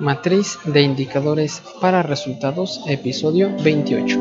[0.00, 4.20] Matriz de indicadores para resultados, episodio 28.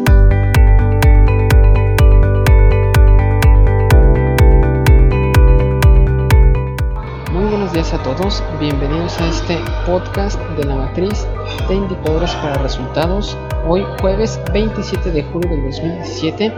[7.32, 11.28] Muy buenos días a todos, bienvenidos a este podcast de la matriz
[11.68, 13.38] de indicadores para resultados.
[13.68, 16.52] Hoy jueves 27 de julio del 2017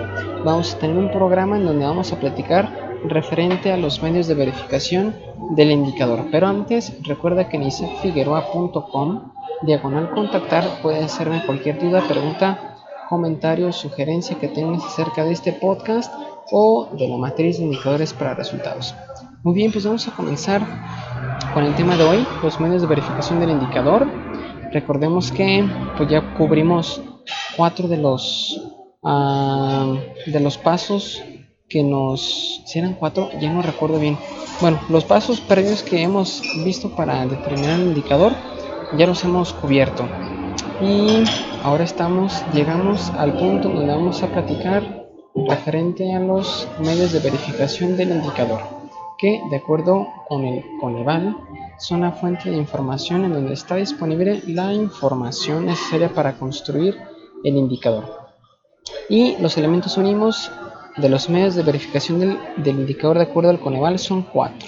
[0.45, 4.36] vamos a tener un programa en donde vamos a platicar referente a los medios de
[4.36, 5.15] verificación
[5.52, 6.25] del indicador.
[6.32, 9.32] Pero antes, recuerda que en isefigueroa.com,
[9.64, 12.75] diagonal contactar, puedes hacerme cualquier duda, pregunta,
[13.10, 16.14] comentario, sugerencia que tengas acerca de este podcast
[16.51, 18.96] o de la matriz de indicadores para resultados.
[19.43, 20.61] Muy bien, pues vamos a comenzar
[21.54, 24.07] con el tema de hoy, los medios de verificación del indicador.
[24.71, 27.02] Recordemos que pues ya cubrimos
[27.55, 28.61] cuatro de los,
[29.02, 31.24] uh, de los pasos
[31.69, 32.61] que nos...
[32.66, 34.17] si eran cuatro, ya no recuerdo bien.
[34.59, 38.33] Bueno, los pasos previos que hemos visto para determinar el indicador
[38.97, 40.08] ya los hemos cubierto.
[40.81, 41.23] Y
[41.63, 47.95] ahora estamos, llegamos al punto donde vamos a platicar referente a los medios de verificación
[47.95, 48.61] del indicador,
[49.17, 51.38] que de acuerdo con el Coneval
[51.77, 56.97] son la fuente de información en donde está disponible la información necesaria para construir
[57.44, 58.19] el indicador.
[59.07, 60.51] Y los elementos unimos
[60.97, 62.19] de los medios de verificación
[62.57, 64.67] del, indicador de acuerdo al Coneval son cuatro.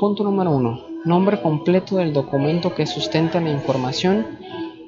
[0.00, 4.26] Punto número uno, nombre completo del documento que sustenta la información.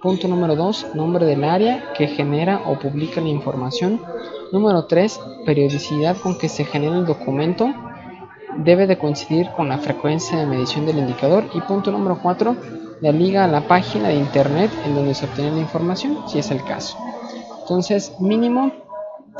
[0.02, 4.00] Punto número 2, nombre del área que genera o publica la información.
[4.52, 7.72] Número 3, periodicidad con que se genera el documento.
[8.58, 11.44] Debe de coincidir con la frecuencia de medición del indicador.
[11.54, 12.56] Y punto número 4,
[13.00, 16.50] la liga a la página de internet en donde se obtiene la información, si es
[16.50, 16.96] el caso.
[17.62, 18.70] Entonces, mínimo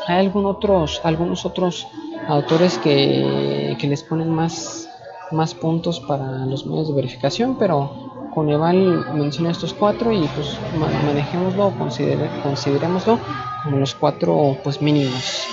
[0.07, 1.87] hay algún otros, algunos otros
[2.29, 4.89] autores que, les ponen más,
[5.33, 11.73] más puntos para los medios de verificación, pero Coneval menciona estos cuatro y pues manejémoslo,
[11.79, 13.19] consider, considerémoslo
[13.65, 15.47] como los cuatro pues mínimos.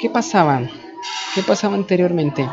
[0.00, 0.62] ¿Qué pasaba?
[1.34, 2.48] ¿Qué pasaba anteriormente?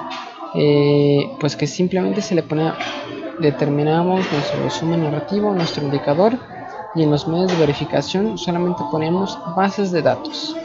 [0.53, 2.75] Eh, pues que simplemente se le ponía,
[3.39, 6.37] determinamos nuestro resumen narrativo, nuestro indicador
[6.95, 10.55] y en los medios de verificación solamente ponemos bases de datos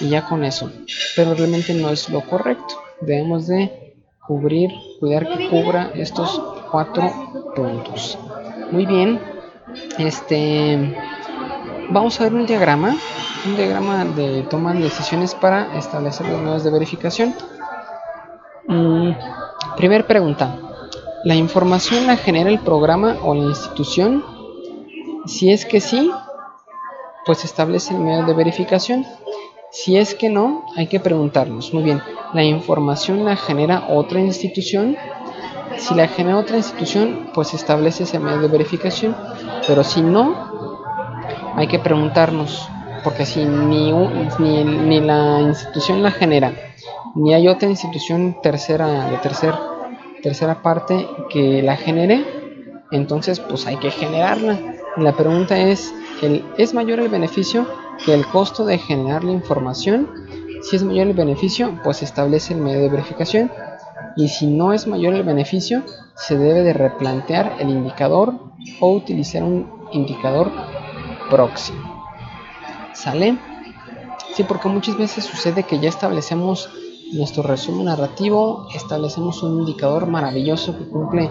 [0.00, 0.70] y ya con eso.
[1.16, 2.74] Pero realmente no es lo correcto.
[3.00, 3.96] Debemos de
[4.26, 4.70] cubrir,
[5.00, 6.40] cuidar que cubra estos
[6.70, 7.10] cuatro
[7.54, 8.18] puntos.
[8.70, 9.20] Muy bien.
[9.98, 10.96] Este
[11.90, 12.96] vamos a ver un diagrama,
[13.46, 17.34] un diagrama de toma de decisiones para establecer los medios de verificación.
[18.66, 19.12] Mm,
[19.76, 20.56] primer pregunta.
[21.24, 24.24] ¿La información la genera el programa o la institución?
[25.26, 26.10] Si es que sí,
[27.26, 29.04] pues establece el medio de verificación.
[29.70, 32.00] Si es que no, hay que preguntarnos, muy bien,
[32.32, 34.96] ¿la información la genera otra institución?
[35.76, 39.14] Si la genera otra institución, pues establece ese medio de verificación,
[39.66, 40.34] pero si no,
[41.54, 42.66] hay que preguntarnos,
[43.04, 43.92] porque si ni,
[44.38, 46.52] ni, ni la institución la genera,
[47.14, 49.54] ni hay otra institución tercera, de tercer,
[50.22, 52.24] tercera parte que la genere,
[52.90, 54.58] entonces pues hay que generarla.
[54.96, 55.92] La pregunta es,
[56.56, 57.66] ¿es mayor el beneficio
[58.04, 60.08] que el costo de generar la información?
[60.62, 63.50] Si es mayor el beneficio, pues establece el medio de verificación.
[64.16, 65.82] Y si no es mayor el beneficio,
[66.16, 68.34] se debe de replantear el indicador
[68.80, 70.50] o utilizar un indicador
[71.30, 72.04] próximo.
[72.92, 73.38] ¿Sale?
[74.34, 76.68] Sí, porque muchas veces sucede que ya establecemos
[77.12, 81.30] nuestro resumen narrativo, establecemos un indicador maravilloso que cumple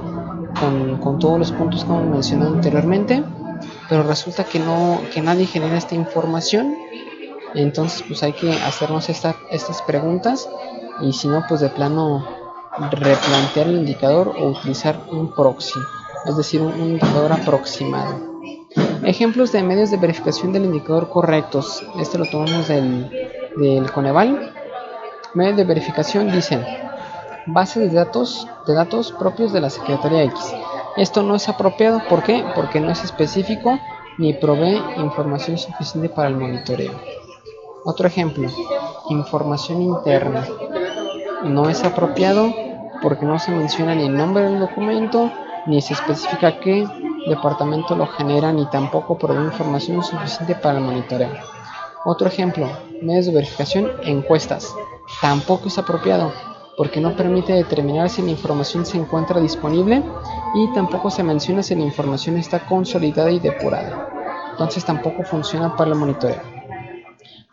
[0.60, 3.24] con, con todos los puntos que hemos mencionado anteriormente
[3.90, 6.76] pero resulta que no que nadie genera esta información.
[7.54, 10.50] Entonces pues hay que hacernos estas preguntas
[11.02, 12.28] y si no pues de plano
[12.92, 15.80] replantear el indicador o utilizar un proxy
[16.26, 18.28] es decir un, indicador aproximado.
[19.04, 23.10] Ejemplos de medios de verificación del indicador correctos este lo tomamos del,
[23.56, 24.54] del Coneval.
[25.34, 26.66] Medios de verificación dicen
[27.46, 30.54] base de datos de datos propios de la Secretaría X
[30.98, 32.44] esto no es apropiado, ¿por qué?
[32.56, 33.80] Porque no es específico
[34.18, 36.94] ni provee información suficiente para el monitoreo.
[37.86, 38.50] Otro ejemplo,
[39.10, 40.46] información interna.
[41.44, 42.52] No es apropiado
[43.02, 45.32] porque no se menciona ni el nombre del documento,
[45.68, 46.88] ni se especifica qué
[47.28, 51.30] departamento lo genera, ni tampoco provee información suficiente para el monitoreo.
[52.06, 52.68] Otro ejemplo,
[53.02, 54.74] medios de verificación, encuestas.
[55.22, 56.32] Tampoco es apropiado
[56.78, 60.04] porque no permite determinar si la información se encuentra disponible
[60.54, 64.08] y tampoco se menciona si la información está consolidada y depurada.
[64.52, 66.42] Entonces tampoco funciona para el monitoreo.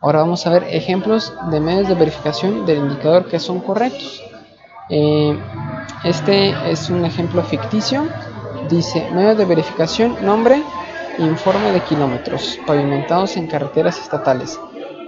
[0.00, 4.22] Ahora vamos a ver ejemplos de medios de verificación del indicador que son correctos.
[4.90, 5.36] Eh,
[6.04, 8.06] este es un ejemplo ficticio
[8.68, 10.62] Dice, medio de verificación, nombre,
[11.18, 14.58] informe de kilómetros pavimentados en carreteras estatales.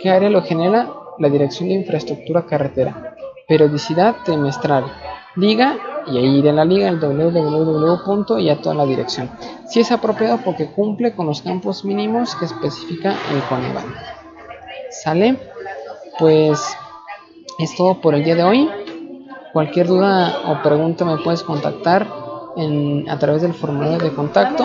[0.01, 0.91] ¿Qué área lo genera?
[1.19, 3.16] La Dirección de Infraestructura Carretera.
[3.49, 4.85] Periodicidad trimestral.
[5.37, 5.77] Liga,
[6.07, 8.39] y ahí a la liga, el www.
[8.39, 9.31] y a toda la dirección.
[9.69, 13.85] Si es apropiado porque cumple con los campos mínimos que especifica el Coneval.
[14.91, 15.39] ¿Sale?
[16.19, 16.61] Pues
[17.59, 18.71] es todo por el día de hoy.
[19.53, 22.07] Cualquier duda o pregunta me puedes contactar
[22.57, 24.65] en, a través del formulario de contacto.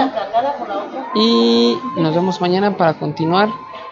[1.16, 3.50] Y nos vemos mañana para continuar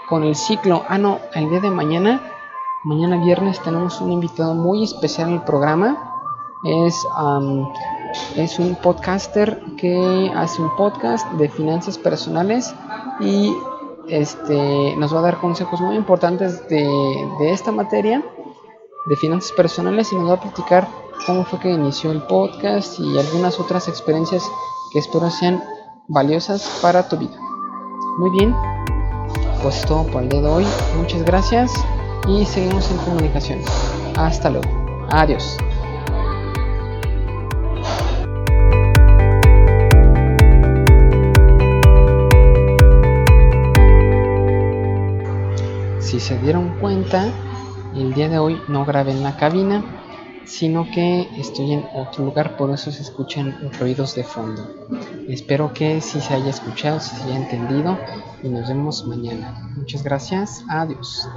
[0.08, 0.84] con el ciclo.
[0.88, 2.22] Ah, no, el día de mañana,
[2.84, 6.06] mañana viernes, tenemos un invitado muy especial en el programa.
[6.64, 7.08] Es,
[8.36, 12.76] es un podcaster que hace un podcast de finanzas personales
[13.20, 13.56] y
[14.08, 16.86] este, nos va a dar consejos muy importantes de,
[17.40, 18.24] de esta materia
[19.08, 20.88] de finanzas personales y nos va a platicar
[21.26, 24.44] cómo fue que inició el podcast y algunas otras experiencias
[24.92, 25.64] que espero sean
[26.08, 27.38] valiosas para tu vida.
[28.18, 28.54] Muy bien,
[29.64, 30.66] pues todo por el día de hoy.
[30.98, 31.72] Muchas gracias
[32.30, 33.60] y seguimos en comunicación.
[34.16, 34.70] Hasta luego.
[35.10, 35.58] Adiós.
[46.00, 47.32] Si se dieron cuenta,
[47.96, 49.84] el día de hoy no grabé en la cabina,
[50.46, 54.64] sino que estoy en otro lugar, por eso se escuchan ruidos de fondo.
[55.28, 57.98] Espero que si se haya escuchado, si se haya entendido
[58.42, 59.72] y nos vemos mañana.
[59.76, 61.28] Muchas gracias, adiós.